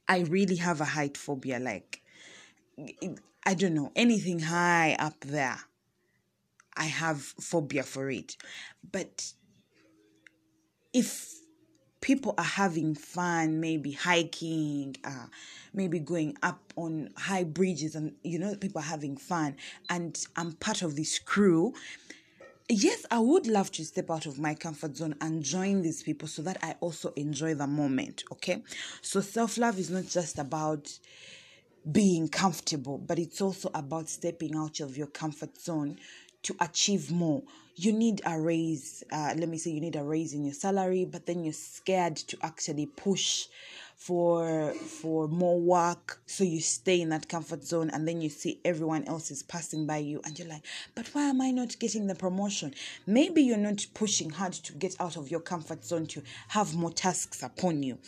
I 0.08 0.20
really 0.20 0.56
have 0.56 0.80
a 0.80 0.84
height 0.84 1.16
phobia. 1.16 1.58
Like, 1.58 2.02
I 3.44 3.54
don't 3.54 3.74
know, 3.74 3.92
anything 3.96 4.40
high 4.40 4.96
up 4.98 5.20
there, 5.20 5.58
I 6.76 6.84
have 6.84 7.20
phobia 7.20 7.82
for 7.82 8.10
it. 8.10 8.36
But 8.90 9.32
if 10.92 11.32
people 12.04 12.34
are 12.36 12.44
having 12.44 12.94
fun, 12.94 13.60
maybe 13.60 13.90
hiking, 13.90 14.94
uh, 15.04 15.24
maybe 15.72 15.98
going 15.98 16.36
up 16.42 16.60
on 16.76 17.08
high 17.16 17.42
bridges, 17.42 17.94
and 17.94 18.12
you 18.22 18.38
know, 18.38 18.54
people 18.56 18.78
are 18.78 18.84
having 18.84 19.16
fun, 19.16 19.56
and 19.88 20.14
I'm 20.36 20.52
part 20.52 20.82
of 20.82 20.96
this 20.96 21.18
crew, 21.18 21.72
yes, 22.68 23.06
I 23.10 23.20
would 23.20 23.46
love 23.46 23.72
to 23.72 23.84
step 23.86 24.10
out 24.10 24.26
of 24.26 24.38
my 24.38 24.54
comfort 24.54 24.98
zone 24.98 25.14
and 25.22 25.42
join 25.42 25.80
these 25.80 26.02
people 26.02 26.28
so 26.28 26.42
that 26.42 26.58
I 26.62 26.76
also 26.80 27.10
enjoy 27.16 27.54
the 27.54 27.66
moment. 27.66 28.24
Okay. 28.30 28.62
So 29.00 29.22
self 29.22 29.56
love 29.56 29.78
is 29.78 29.90
not 29.90 30.06
just 30.06 30.38
about 30.38 30.98
being 31.90 32.28
comfortable, 32.28 32.98
but 32.98 33.18
it's 33.18 33.40
also 33.40 33.70
about 33.74 34.10
stepping 34.10 34.56
out 34.56 34.80
of 34.80 34.98
your 34.98 35.06
comfort 35.06 35.58
zone 35.58 35.98
to 36.44 36.56
achieve 36.60 37.10
more. 37.10 37.42
You 37.76 37.92
need 37.92 38.22
a 38.24 38.40
raise, 38.40 39.02
uh, 39.10 39.34
let 39.36 39.48
me 39.48 39.58
say, 39.58 39.70
you 39.72 39.80
need 39.80 39.96
a 39.96 40.04
raise 40.04 40.32
in 40.32 40.44
your 40.44 40.54
salary, 40.54 41.04
but 41.04 41.26
then 41.26 41.42
you're 41.42 41.52
scared 41.52 42.16
to 42.16 42.38
actually 42.42 42.86
push 42.86 43.46
for 43.96 44.74
for 44.74 45.28
more 45.28 45.58
work. 45.60 46.20
So 46.26 46.44
you 46.44 46.60
stay 46.60 47.00
in 47.00 47.08
that 47.10 47.28
comfort 47.28 47.64
zone 47.64 47.90
and 47.90 48.06
then 48.06 48.20
you 48.20 48.28
see 48.28 48.60
everyone 48.64 49.04
else 49.04 49.30
is 49.30 49.42
passing 49.42 49.86
by 49.86 49.98
you 49.98 50.20
and 50.24 50.38
you're 50.38 50.48
like 50.48 50.62
but 50.94 51.08
why 51.14 51.22
am 51.22 51.40
i 51.40 51.50
not 51.50 51.78
getting 51.78 52.06
the 52.06 52.14
promotion? 52.14 52.74
Maybe 53.06 53.42
you're 53.42 53.56
not 53.56 53.86
pushing 53.94 54.30
hard 54.30 54.52
to 54.52 54.72
get 54.74 54.94
out 55.00 55.16
of 55.16 55.30
your 55.30 55.40
comfort 55.40 55.84
zone 55.84 56.06
to 56.08 56.22
have 56.48 56.74
more 56.74 56.92
tasks 56.92 57.42
upon 57.42 57.82
you. 57.82 57.98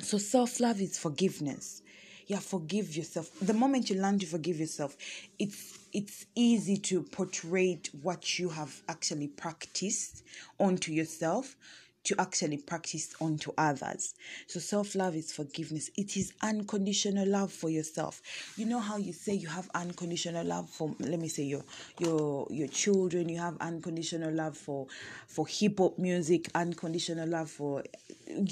So 0.00 0.18
self-love 0.18 0.80
is 0.80 0.98
forgiveness. 0.98 1.82
Yeah 2.26 2.40
forgive 2.40 2.96
yourself. 2.96 3.30
The 3.40 3.54
moment 3.54 3.90
you 3.90 4.00
learn 4.00 4.18
to 4.18 4.26
forgive 4.26 4.58
yourself 4.58 4.96
it's 5.38 5.78
it's 5.94 6.26
easy 6.34 6.76
to 6.76 7.02
portray 7.02 7.80
what 8.02 8.38
you 8.38 8.50
have 8.50 8.82
actually 8.88 9.28
practiced 9.28 10.24
onto 10.58 10.92
yourself 10.92 11.56
to 12.04 12.14
actually 12.20 12.58
practice 12.58 13.14
onto 13.20 13.50
others. 13.56 14.14
So 14.46 14.60
self 14.60 14.94
love 14.94 15.14
is 15.16 15.32
forgiveness. 15.32 15.90
It 15.96 16.16
is 16.18 16.34
unconditional 16.42 17.26
love 17.26 17.50
for 17.50 17.70
yourself. 17.70 18.20
You 18.56 18.66
know 18.66 18.78
how 18.78 18.98
you 18.98 19.12
say 19.14 19.32
you 19.34 19.48
have 19.48 19.70
unconditional 19.74 20.44
love 20.44 20.68
for 20.68 20.94
let 21.00 21.18
me 21.18 21.28
say 21.28 21.44
your 21.44 21.62
your 21.98 22.46
your 22.50 22.68
children, 22.68 23.28
you 23.30 23.38
have 23.38 23.56
unconditional 23.60 24.32
love 24.34 24.56
for 24.56 24.86
for 25.28 25.46
hip 25.46 25.78
hop 25.78 25.98
music, 25.98 26.50
unconditional 26.54 27.28
love 27.28 27.50
for 27.50 27.82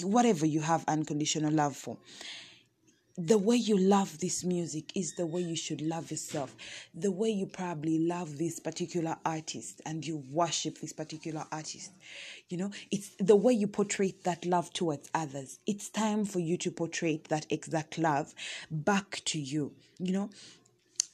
whatever 0.02 0.46
you 0.46 0.60
have 0.60 0.84
unconditional 0.88 1.52
love 1.52 1.76
for 1.76 1.98
the 3.18 3.36
way 3.36 3.56
you 3.56 3.76
love 3.76 4.18
this 4.18 4.42
music 4.42 4.96
is 4.96 5.14
the 5.14 5.26
way 5.26 5.42
you 5.42 5.56
should 5.56 5.82
love 5.82 6.10
yourself. 6.10 6.54
The 6.94 7.10
way 7.10 7.28
you 7.28 7.46
probably 7.46 7.98
love 7.98 8.38
this 8.38 8.58
particular 8.58 9.16
artist 9.24 9.82
and 9.84 10.06
you 10.06 10.24
worship 10.30 10.78
this 10.78 10.92
particular 10.92 11.44
artist. 11.52 11.92
You 12.48 12.56
know, 12.56 12.70
it's 12.90 13.10
the 13.18 13.36
way 13.36 13.52
you 13.52 13.66
portray 13.66 14.14
that 14.24 14.46
love 14.46 14.72
towards 14.72 15.10
others. 15.14 15.58
It's 15.66 15.90
time 15.90 16.24
for 16.24 16.38
you 16.38 16.56
to 16.58 16.70
portray 16.70 17.20
that 17.28 17.46
exact 17.50 17.98
love 17.98 18.34
back 18.70 19.20
to 19.26 19.38
you. 19.38 19.72
You 19.98 20.12
know, 20.12 20.30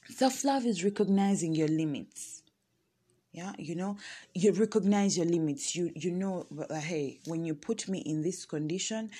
self 0.09 0.43
love 0.45 0.65
is 0.65 0.83
recognizing 0.83 1.53
your 1.53 1.67
limits 1.67 2.38
yeah 3.31 3.53
you 3.57 3.75
know 3.75 3.97
you 4.33 4.51
recognize 4.53 5.17
your 5.17 5.25
limits. 5.25 5.75
You 5.75 5.91
you 5.95 6.11
know 6.11 6.47
uh, 6.69 6.75
hey 6.75 7.19
when 7.25 7.45
you 7.45 7.53
put 7.55 7.87
me 7.87 7.99
in 7.99 8.21
this 8.23 8.45
condition 8.45 9.11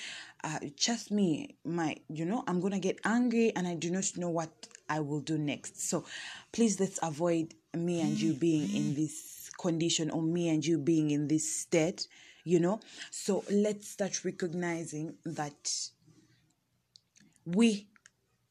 uh 0.42 0.58
just 0.76 1.10
me 1.10 1.56
my 1.64 1.96
you 2.08 2.24
know 2.24 2.42
i'm 2.46 2.60
gonna 2.60 2.78
get 2.80 2.98
angry 3.04 3.52
and 3.54 3.68
i 3.68 3.74
do 3.74 3.90
not 3.90 4.10
know 4.16 4.28
what 4.28 4.50
i 4.88 5.00
will 5.00 5.20
do 5.20 5.38
next. 5.38 5.80
So 5.88 6.04
please 6.52 6.80
let's 6.80 6.98
avoid 7.02 7.54
me 7.74 8.00
and 8.00 8.20
you 8.20 8.32
being 8.32 8.74
in 8.74 8.94
this 8.94 9.50
condition 9.60 10.10
or 10.10 10.22
me 10.22 10.48
and 10.48 10.64
you 10.64 10.78
being 10.78 11.10
in 11.10 11.28
this 11.28 11.60
state 11.60 12.08
you 12.44 12.58
know? 12.58 12.80
So 13.10 13.44
let's 13.50 13.88
start 13.88 14.24
recognizing 14.24 15.14
that 15.26 15.70
we 17.44 17.86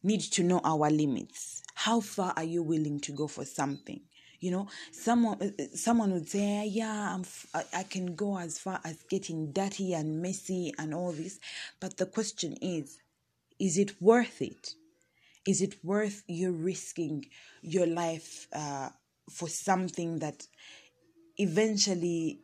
need 0.03 0.21
to 0.21 0.43
know 0.43 0.61
our 0.63 0.89
limits. 0.89 1.63
How 1.75 1.99
far 1.99 2.33
are 2.37 2.43
you 2.43 2.61
willing 2.63 2.99
to 3.01 3.11
go 3.11 3.27
for 3.27 3.45
something 3.45 4.01
you 4.39 4.51
know 4.51 4.67
someone 4.91 5.37
uh, 5.41 5.61
uh, 5.61 5.65
someone 5.75 6.11
would 6.13 6.29
say 6.29 6.65
yeah 6.65 7.13
I'm 7.13 7.21
f- 7.21 7.47
i 7.73 7.83
can 7.83 8.15
go 8.15 8.37
as 8.37 8.59
far 8.59 8.79
as 8.83 9.03
getting 9.09 9.51
dirty 9.51 9.93
and 9.93 10.21
messy 10.21 10.73
and 10.77 10.93
all 10.93 11.11
this. 11.11 11.39
But 11.79 11.97
the 11.97 12.05
question 12.05 12.57
is 12.61 12.99
is 13.59 13.77
it 13.77 14.01
worth 14.01 14.41
it? 14.41 14.75
Is 15.45 15.61
it 15.61 15.83
worth 15.83 16.23
you 16.27 16.51
risking 16.51 17.25
your 17.61 17.87
life 17.87 18.47
uh, 18.53 18.89
for 19.29 19.49
something 19.49 20.19
that 20.19 20.47
eventually 21.37 22.39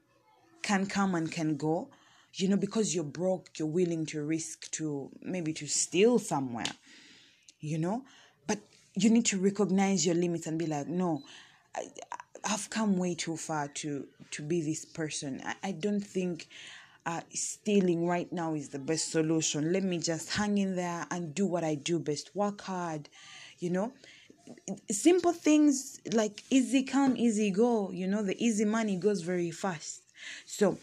can 0.62 0.86
come 0.86 1.16
and 1.16 1.32
can 1.32 1.58
go 1.58 1.90
you 2.34 2.50
know 2.50 2.58
because 2.58 2.94
you're 2.94 3.04
broke 3.04 3.50
you're 3.58 3.68
willing 3.68 4.06
to 4.06 4.22
risk 4.24 4.70
to 4.72 5.10
maybe 5.22 5.54
to 5.54 5.68
steal 5.68 6.18
somewhere 6.20 6.72
you 7.66 7.78
know? 7.78 8.04
But 8.48 8.60
you 8.96 9.10
need 9.10 9.25
to 9.28 9.40
recognize 9.40 10.06
your 10.06 10.16
limits 10.16 10.48
and 10.48 10.58
be 10.58 10.68
like 10.68 10.88
no 10.88 11.24
I've 12.44 12.70
come 12.70 12.98
way 12.98 13.15
too 13.15 13.38
far 13.38 13.67
to 13.70 14.08
to 14.32 14.41
be 14.41 14.62
this 14.62 14.86
person. 14.86 15.41
I, 15.46 15.55
I 15.70 15.72
don't 15.72 16.01
think 16.05 16.48
uh, 17.05 17.22
stealing 17.34 18.08
right 18.08 18.32
now 18.32 18.53
is 18.53 18.70
the 18.70 18.79
best 18.79 19.12
solution. 19.12 19.74
Let 19.74 19.84
me 19.84 19.98
just 20.00 20.34
hang 20.34 20.58
in 20.58 20.75
there 20.75 21.05
and 21.12 21.34
do 21.34 21.46
what 21.46 21.63
I 21.63 21.75
do 21.75 22.00
best. 22.00 22.36
Work 22.36 22.62
hard, 22.62 23.10
you 23.60 23.70
know. 23.70 23.94
Simple 24.91 25.34
things 25.34 26.00
like 26.13 26.44
easy 26.50 26.84
come, 26.84 27.17
easy 27.17 27.51
go. 27.51 27.91
You 27.91 28.08
know, 28.08 28.24
the 28.24 28.38
easy 28.44 28.65
money 28.65 28.96
goes 28.98 29.22
very 29.22 29.51
fast. 29.51 30.01
So, 30.46 30.77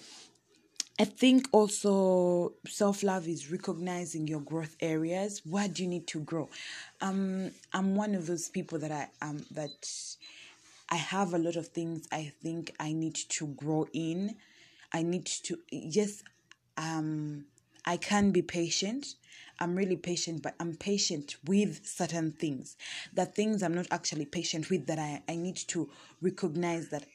I 0.99 1.05
think 1.05 1.49
also 1.53 2.53
self 2.69 3.03
love 3.03 3.27
is 3.27 3.51
recognizing 3.51 4.27
your 4.29 4.41
growth 4.41 4.77
areas. 4.81 5.43
Where 5.45 5.69
do 5.69 5.83
you 5.83 5.89
need 5.89 6.07
to 6.09 6.21
grow? 6.21 6.49
Um, 7.01 7.51
I'm 7.73 7.97
one 7.97 8.15
of 8.15 8.27
those 8.27 8.49
people 8.49 8.79
that 8.81 8.93
I 8.93 9.09
um 9.27 9.45
that 9.53 9.71
I 10.93 10.97
have 10.97 11.33
a 11.33 11.39
lot 11.39 11.57
of 11.57 11.69
things 11.69 12.07
I 12.13 12.35
think 12.43 12.77
I 12.79 12.93
need 12.93 13.15
to 13.15 13.47
grow 13.47 13.87
in. 13.95 14.37
I 14.93 15.03
need 15.03 15.25
to 15.25 15.59
yes, 15.71 16.23
um, 16.77 17.47
I 17.87 17.97
can 17.97 18.31
be 18.31 18.43
patient. 18.43 19.15
I'm 19.59 19.75
really 19.75 19.97
patient, 19.97 20.43
but 20.43 20.55
I'm 20.61 20.77
patient 20.77 21.37
with 21.47 21.87
certain 21.87 22.33
things. 22.33 22.77
The 23.15 23.25
things 23.25 23.63
I'm 23.63 23.73
not 23.73 23.87
actually 23.91 24.27
patient 24.27 24.69
with 24.69 24.87
that 24.89 24.99
I, 24.99 25.23
I 25.27 25.37
need 25.37 25.57
to 25.69 25.89
recognize 26.21 26.91
that 26.91 27.07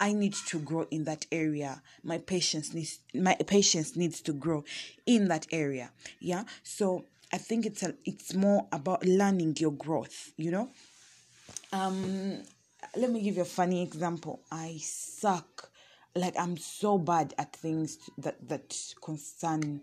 I 0.00 0.14
need 0.14 0.32
to 0.46 0.58
grow 0.58 0.86
in 0.90 1.04
that 1.04 1.26
area. 1.30 1.82
My 2.02 2.16
patience 2.16 2.72
needs 2.72 3.00
my 3.12 3.34
patience 3.34 3.94
needs 3.94 4.22
to 4.22 4.32
grow 4.32 4.64
in 5.04 5.28
that 5.28 5.46
area. 5.52 5.90
Yeah. 6.18 6.44
So 6.62 7.04
I 7.30 7.36
think 7.36 7.66
it's 7.66 7.82
a 7.82 7.92
it's 8.06 8.32
more 8.32 8.68
about 8.72 9.04
learning 9.04 9.56
your 9.58 9.72
growth, 9.72 10.32
you 10.38 10.50
know. 10.50 10.70
Um 11.74 12.44
let 12.96 13.10
me 13.10 13.20
give 13.22 13.36
you 13.36 13.42
a 13.42 13.46
funny 13.46 13.82
example. 13.82 14.42
I 14.50 14.78
suck 14.80 15.70
like 16.14 16.34
I'm 16.38 16.56
so 16.56 16.98
bad 16.98 17.34
at 17.38 17.54
things 17.54 17.98
that 18.18 18.48
that 18.48 18.76
concern 19.02 19.80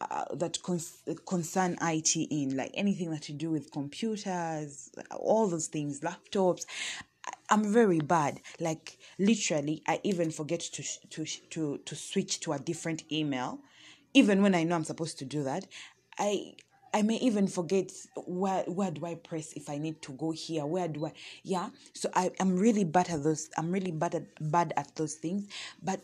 uh, 0.00 0.24
that 0.34 0.62
con- 0.62 0.80
concern 1.26 1.76
IT 1.80 2.16
in 2.16 2.56
like 2.56 2.70
anything 2.74 3.10
that 3.10 3.22
to 3.22 3.32
do 3.32 3.50
with 3.50 3.70
computers, 3.70 4.90
all 5.10 5.46
those 5.46 5.68
things, 5.68 6.00
laptops. 6.00 6.66
I'm 7.48 7.72
very 7.72 8.00
bad. 8.00 8.40
Like 8.60 8.98
literally, 9.18 9.82
I 9.86 10.00
even 10.02 10.30
forget 10.30 10.60
to 10.60 10.82
to 11.10 11.24
to 11.50 11.78
to 11.78 11.94
switch 11.94 12.40
to 12.40 12.52
a 12.52 12.58
different 12.58 13.04
email, 13.10 13.60
even 14.14 14.42
when 14.42 14.54
I 14.54 14.64
know 14.64 14.76
I'm 14.76 14.84
supposed 14.84 15.18
to 15.18 15.24
do 15.24 15.44
that. 15.44 15.66
I 16.18 16.54
I 16.96 17.02
may 17.02 17.16
even 17.16 17.46
forget 17.46 17.92
where 18.26 18.62
where 18.62 18.90
do 18.90 19.04
I 19.04 19.16
press 19.16 19.52
if 19.52 19.68
I 19.68 19.76
need 19.76 20.00
to 20.00 20.12
go 20.12 20.30
here. 20.30 20.64
Where 20.64 20.88
do 20.88 21.04
I? 21.04 21.12
Yeah. 21.42 21.68
So 21.92 22.08
I 22.14 22.30
am 22.40 22.56
really 22.56 22.84
bad 22.84 23.10
at 23.10 23.22
those. 23.22 23.50
I'm 23.58 23.70
really 23.70 23.90
bad 23.90 24.14
at 24.14 24.50
bad 24.50 24.72
at 24.78 24.94
those 24.96 25.16
things. 25.16 25.46
But 25.82 26.00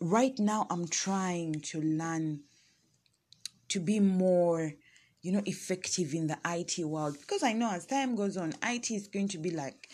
right 0.00 0.38
now, 0.38 0.66
I'm 0.68 0.86
trying 0.86 1.62
to 1.72 1.80
learn 1.80 2.40
to 3.68 3.80
be 3.80 4.00
more 4.00 4.74
you 5.22 5.32
know 5.32 5.42
effective 5.46 6.12
in 6.12 6.26
the 6.26 6.36
IT 6.44 6.84
world 6.84 7.16
because 7.18 7.42
I 7.42 7.54
know 7.54 7.70
as 7.70 7.86
time 7.86 8.14
goes 8.14 8.36
on 8.36 8.52
IT 8.62 8.90
is 8.90 9.08
going 9.08 9.28
to 9.28 9.38
be 9.38 9.50
like 9.50 9.88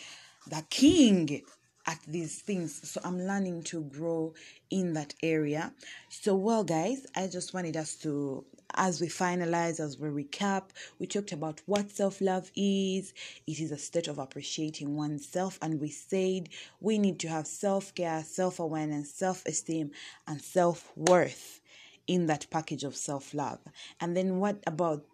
the 0.47 0.65
king 0.69 1.43
at 1.87 1.99
these 2.05 2.41
things 2.41 2.89
so 2.91 2.99
I'm 3.05 3.19
learning 3.19 3.63
to 3.71 3.83
grow 3.83 4.33
in 4.69 4.93
that 4.93 5.13
area 5.23 5.73
so 6.09 6.35
well 6.35 6.65
guys 6.65 7.07
I 7.15 7.27
just 7.27 7.53
wanted 7.53 7.77
us 7.77 7.95
to 8.03 8.43
as 8.75 9.01
we 9.01 9.07
finalize 9.07 9.79
as 9.79 9.97
we 9.97 10.09
recap 10.09 10.63
we 10.99 11.07
talked 11.07 11.31
about 11.31 11.61
what 11.65 11.91
self-love 11.91 12.51
is 12.55 13.13
it 13.47 13.59
is 13.59 13.71
a 13.71 13.77
state 13.77 14.07
of 14.07 14.19
appreciating 14.19 14.95
oneself 14.95 15.57
and 15.61 15.79
we 15.79 15.89
said 15.89 16.49
we 16.79 16.97
need 16.97 17.19
to 17.19 17.27
have 17.27 17.47
self-care 17.47 18.23
self-awareness 18.23 19.13
self-esteem 19.13 19.91
and 20.27 20.41
self-worth 20.41 21.61
in 22.07 22.25
that 22.25 22.45
package 22.49 22.83
of 22.83 22.95
self 22.95 23.33
love. 23.33 23.59
And 23.99 24.17
then 24.17 24.39
what 24.39 24.57
about 24.67 25.05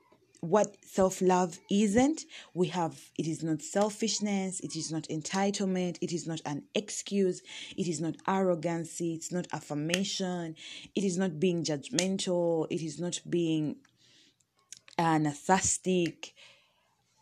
what 0.41 0.77
self 0.85 1.21
love 1.21 1.59
isn't? 1.69 2.23
We 2.53 2.67
have 2.67 2.99
it 3.17 3.27
is 3.27 3.43
not 3.43 3.61
selfishness, 3.61 4.59
it 4.59 4.75
is 4.75 4.91
not 4.91 5.03
entitlement, 5.03 5.97
it 6.01 6.11
is 6.11 6.27
not 6.27 6.41
an 6.45 6.63
excuse, 6.75 7.41
it 7.75 7.87
is 7.87 7.99
not 8.01 8.15
arrogancy, 8.27 9.13
it's 9.13 9.31
not 9.31 9.47
affirmation, 9.53 10.55
it 10.95 11.03
is 11.03 11.17
not 11.17 11.39
being 11.39 11.63
judgmental, 11.63 12.67
it 12.69 12.81
is 12.81 12.99
not 12.99 13.19
being 13.29 13.77
uh, 14.97 15.17
narcissistic, 15.17 16.31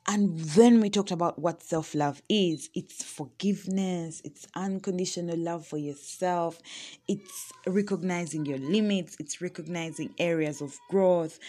and 0.08 0.38
then 0.39 0.82
we 0.82 0.89
talked 0.91 1.10
about 1.10 1.39
what 1.39 1.63
self 1.63 1.95
love 1.95 2.21
is 2.30 2.69
it's 2.75 3.04
forgiveness, 3.04 4.21
it's 4.23 4.45
unconditional 4.56 5.38
love 5.38 5.65
for 5.65 5.78
yourself, 5.78 6.60
it's 7.08 7.51
recognizing 7.65 8.45
your 8.45 8.60
limits, 8.60 9.15
it's 9.19 9.41
recognizing 9.41 10.13
areas 10.19 10.62
of 10.62 10.78
growth, 10.89 11.39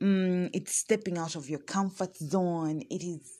um, 0.00 0.50
it's 0.52 0.78
stepping 0.78 1.18
out 1.18 1.36
of 1.36 1.48
your 1.48 1.60
comfort 1.60 2.16
zone, 2.16 2.82
it 2.90 3.02
is 3.02 3.38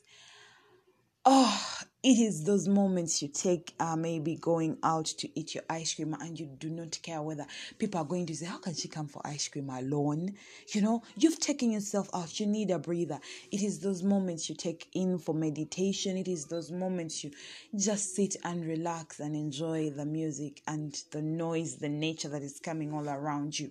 oh 1.27 1.85
it 2.03 2.19
is 2.19 2.45
those 2.45 2.69
moments 2.69 3.23
you 3.23 3.29
take 3.29 3.75
uh, 3.81 3.97
maybe 3.97 4.37
going 4.37 4.77
out 4.83 5.07
to 5.07 5.40
eat 5.40 5.55
your 5.55 5.64
ice 5.71 5.95
cream 5.95 6.14
and 6.21 6.38
you 6.38 6.45
do 6.59 6.69
not 6.69 6.99
care 7.03 7.23
whether 7.23 7.47
people 7.79 7.99
are 7.99 8.05
going 8.05 8.27
to 8.27 8.35
say 8.37 8.45
how 8.45 8.59
can 8.59 8.75
she 8.75 8.88
come 8.88 9.09
for 9.09 9.27
ice 9.27 9.49
cream 9.49 9.71
alone? 9.71 10.35
You 10.69 10.83
know 10.83 11.03
you've 11.17 11.40
taken 11.40 11.73
yourself 11.73 12.11
out. 12.12 12.38
You 12.38 12.47
need 12.47 12.71
a 12.71 12.79
breather. 12.79 13.19
It 13.51 13.62
is 13.62 13.81
those 13.81 14.03
moments 14.03 14.51
you 14.51 14.55
take 14.55 14.88
in 14.93 15.19
for 15.19 15.35
meditation. 15.35 16.19
It 16.19 16.29
is 16.29 16.45
those 16.45 16.71
moments 16.71 17.25
you 17.25 17.31
just 17.75 18.14
sit 18.14 18.37
and 18.45 18.67
relax 18.67 19.19
and 19.19 19.35
enjoy 19.35 19.88
the 19.88 20.05
music 20.05 20.61
and 20.67 20.95
the 21.11 21.23
noise 21.23 21.77
the 21.77 21.88
nature 21.88 22.29
that 22.29 22.43
is 22.43 22.61
coming 22.61 22.93
all 22.93 23.09
around 23.09 23.59
you. 23.59 23.71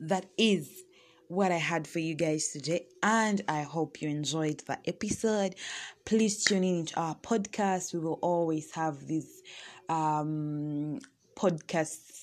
That 0.00 0.26
is 0.36 0.68
what 1.28 1.52
I 1.52 1.56
had 1.56 1.86
for 1.86 1.98
you 1.98 2.14
guys 2.14 2.48
today, 2.48 2.86
and 3.02 3.42
I 3.48 3.62
hope 3.62 4.02
you 4.02 4.08
enjoyed 4.08 4.62
the 4.66 4.78
episode. 4.86 5.54
Please 6.04 6.44
tune 6.44 6.64
in 6.64 6.86
to 6.86 7.00
our 7.00 7.14
podcast. 7.16 7.92
We 7.94 8.00
will 8.00 8.18
always 8.22 8.70
have 8.72 9.06
these 9.06 9.42
um, 9.88 11.00
podcasts 11.36 12.14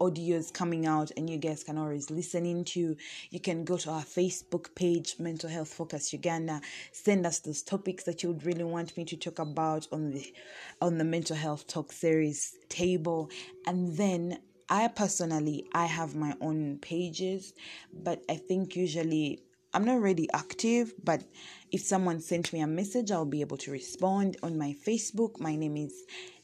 audios 0.00 0.52
coming 0.52 0.86
out 0.86 1.10
and 1.16 1.28
you 1.28 1.38
guys 1.38 1.64
can 1.64 1.76
always 1.76 2.10
listen 2.10 2.46
into 2.46 2.96
you 3.30 3.40
can 3.40 3.64
go 3.64 3.76
to 3.76 3.90
our 3.90 4.02
facebook 4.02 4.72
page 4.74 5.16
mental 5.18 5.50
health 5.50 5.72
focus 5.72 6.12
uganda 6.12 6.60
send 6.92 7.26
us 7.26 7.40
those 7.40 7.62
topics 7.62 8.04
that 8.04 8.22
you 8.22 8.28
would 8.28 8.44
really 8.46 8.64
want 8.64 8.96
me 8.96 9.04
to 9.04 9.16
talk 9.16 9.38
about 9.38 9.86
on 9.92 10.10
the 10.12 10.32
on 10.80 10.98
the 10.98 11.04
mental 11.04 11.36
health 11.36 11.66
talk 11.66 11.92
series 11.92 12.56
table 12.68 13.28
and 13.66 13.96
then 13.96 14.38
I 14.68 14.88
personally 14.88 15.66
I 15.72 15.86
have 15.86 16.14
my 16.14 16.34
own 16.40 16.78
pages, 16.78 17.54
but 17.92 18.22
I 18.28 18.36
think 18.36 18.76
usually 18.76 19.40
I'm 19.72 19.84
not 19.84 20.00
really 20.00 20.28
active, 20.32 20.94
but 21.02 21.22
if 21.70 21.80
someone 21.82 22.20
sent 22.20 22.52
me 22.52 22.60
a 22.60 22.66
message, 22.66 23.10
I'll 23.10 23.24
be 23.24 23.40
able 23.40 23.58
to 23.58 23.70
respond 23.70 24.36
on 24.42 24.58
my 24.58 24.74
Facebook. 24.86 25.40
My 25.40 25.56
name 25.56 25.76
is 25.76 25.92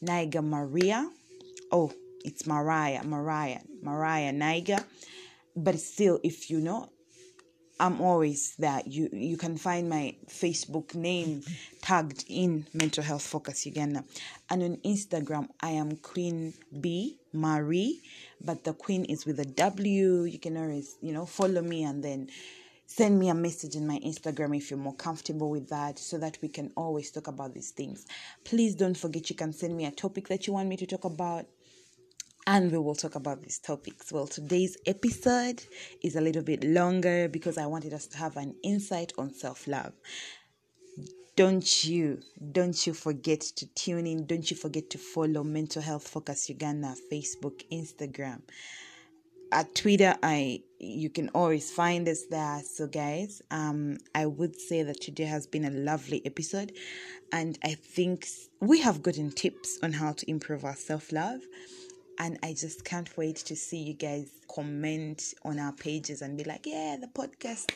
Naiga 0.03 0.43
Maria. 0.43 1.09
Oh, 1.71 1.91
it's 2.23 2.45
Mariah, 2.47 3.03
Mariah, 3.03 3.61
Mariah 3.81 4.31
Naiga. 4.31 4.83
But 5.55 5.79
still, 5.79 6.19
if 6.23 6.49
you 6.49 6.59
know, 6.59 6.89
I'm 7.79 7.99
always 7.99 8.55
there. 8.57 8.81
You 8.85 9.09
you 9.11 9.37
can 9.37 9.57
find 9.57 9.89
my 9.89 10.15
Facebook 10.27 10.95
name 10.95 11.43
tagged 11.81 12.23
in 12.29 12.65
Mental 12.73 13.03
Health 13.03 13.23
Focus 13.23 13.65
Uganda, 13.65 14.05
and 14.49 14.63
on 14.63 14.77
Instagram 14.77 15.49
I 15.59 15.71
am 15.71 15.97
Queen 15.97 16.53
B 16.79 17.17
Marie, 17.35 18.01
but 18.41 18.63
the 18.63 18.73
Queen 18.73 19.05
is 19.05 19.25
with 19.25 19.39
a 19.39 19.45
W. 19.45 20.23
You 20.23 20.39
can 20.39 20.57
always 20.57 20.97
you 21.01 21.13
know 21.13 21.25
follow 21.25 21.61
me 21.61 21.83
and 21.83 22.03
then 22.03 22.29
send 22.87 23.19
me 23.19 23.29
a 23.29 23.33
message 23.33 23.75
in 23.75 23.87
my 23.87 23.99
Instagram 23.99 24.55
if 24.55 24.69
you're 24.69 24.79
more 24.79 24.95
comfortable 24.95 25.49
with 25.49 25.69
that, 25.69 25.99
so 25.99 26.17
that 26.17 26.37
we 26.41 26.47
can 26.47 26.71
always 26.75 27.11
talk 27.11 27.27
about 27.27 27.53
these 27.53 27.71
things. 27.71 28.05
Please 28.43 28.75
don't 28.75 28.97
forget 28.97 29.29
you 29.29 29.35
can 29.35 29.53
send 29.53 29.75
me 29.75 29.85
a 29.85 29.91
topic 29.91 30.27
that 30.27 30.47
you 30.47 30.53
want 30.53 30.69
me 30.69 30.77
to 30.77 30.85
talk 30.85 31.05
about 31.05 31.45
and 32.47 32.71
we 32.71 32.77
will 32.77 32.95
talk 32.95 33.15
about 33.15 33.41
these 33.41 33.57
topics. 33.57 34.11
Well, 34.11 34.27
today's 34.27 34.77
episode 34.85 35.63
is 36.03 36.15
a 36.15 36.21
little 36.21 36.43
bit 36.43 36.63
longer 36.63 37.27
because 37.27 37.57
I 37.57 37.65
wanted 37.65 37.93
us 37.93 38.05
to 38.07 38.17
have 38.17 38.37
an 38.37 38.55
insight 38.63 39.13
on 39.17 39.33
self 39.33 39.67
love. 39.67 39.93
Don't 41.35 41.83
you, 41.83 42.21
don't 42.53 42.87
you 42.87 42.93
forget 42.93 43.41
to 43.41 43.65
tune 43.73 44.07
in. 44.07 44.25
Don't 44.25 44.49
you 44.49 44.55
forget 44.55 44.89
to 44.91 44.97
follow 44.97 45.43
Mental 45.43 45.81
Health 45.81 46.07
Focus 46.07 46.47
Uganda, 46.47 46.95
Facebook, 47.11 47.61
Instagram. 47.69 48.41
At 49.51 49.75
Twitter, 49.75 50.15
I 50.23 50.63
you 50.79 51.09
can 51.09 51.29
always 51.29 51.71
find 51.71 52.07
us 52.07 52.25
there. 52.29 52.61
So, 52.61 52.87
guys, 52.87 53.41
um, 53.51 53.97
I 54.13 54.25
would 54.25 54.59
say 54.59 54.83
that 54.83 55.01
today 55.01 55.25
has 55.25 55.45
been 55.45 55.65
a 55.65 55.71
lovely 55.71 56.25
episode, 56.25 56.71
and 57.31 57.59
I 57.63 57.73
think 57.73 58.27
we 58.61 58.79
have 58.81 59.03
gotten 59.03 59.31
tips 59.31 59.77
on 59.83 59.93
how 59.93 60.13
to 60.13 60.29
improve 60.29 60.63
our 60.63 60.75
self 60.75 61.11
love 61.11 61.41
and 62.17 62.39
I 62.43 62.53
just 62.53 62.85
can't 62.85 63.15
wait 63.17 63.35
to 63.37 63.55
see 63.55 63.77
you 63.77 63.93
guys 63.93 64.29
comment 64.47 65.33
on 65.43 65.59
our 65.59 65.73
pages 65.73 66.21
and 66.21 66.37
be 66.37 66.43
like, 66.43 66.65
yeah, 66.65 66.97
the 66.99 67.07
podcast, 67.07 67.71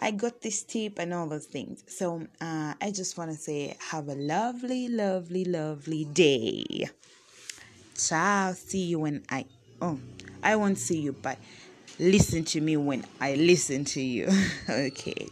I 0.00 0.12
got 0.12 0.40
this 0.40 0.62
tip 0.62 0.98
and 0.98 1.12
all 1.12 1.26
those 1.26 1.46
things. 1.46 1.82
So 1.88 2.26
uh, 2.40 2.74
I 2.80 2.90
just 2.92 3.18
want 3.18 3.30
to 3.30 3.36
say, 3.36 3.76
have 3.90 4.08
a 4.08 4.14
lovely, 4.14 4.88
lovely, 4.88 5.44
lovely 5.44 6.04
day. 6.04 6.88
Ciao. 7.96 8.52
See 8.52 8.84
you 8.84 9.00
when 9.00 9.24
I, 9.28 9.44
oh, 9.82 9.98
I 10.42 10.56
won't 10.56 10.78
see 10.78 11.00
you, 11.00 11.12
but 11.12 11.38
listen 11.98 12.44
to 12.44 12.60
me 12.60 12.76
when 12.76 13.04
I 13.20 13.34
listen 13.34 13.84
to 13.86 14.00
you. 14.00 14.28
okay. 14.68 15.28